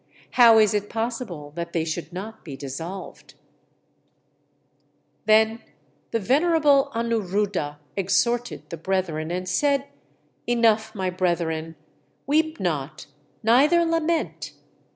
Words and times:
How 0.31 0.57
is 0.57 0.73
it 0.73 0.89
possible 0.89 1.51
that 1.53 1.73
[they 1.73 1.85
should 1.85 2.11
not 2.11 2.43
be 2.43 2.57
dissolved]?" 2.57 3.35
Then 5.27 5.61
the 6.09 6.19
venerable 6.19 6.91
Anuruddha 6.95 7.77
exhorted 7.95 8.71
the 8.71 8.77
brethren, 8.77 9.29
and 9.29 9.47
said: 9.47 9.89
"Enough, 10.47 10.95
my 10.95 11.11
brethren! 11.11 11.75
Weep 12.25 12.59
not, 12.59 13.05
neither 13.43 13.85
lament! 13.85 14.53